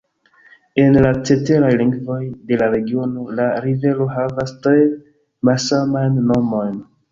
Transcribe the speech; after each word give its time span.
En 0.83 0.95
la 1.05 1.09
ceteraj 1.29 1.69
lingvoj 1.81 2.17
de 2.53 2.59
la 2.63 2.71
regiono 2.77 3.27
la 3.41 3.47
rivero 3.67 4.09
havas 4.15 4.57
tre 4.67 4.75
malsamajn 5.51 6.21
nomojn. 6.35 6.85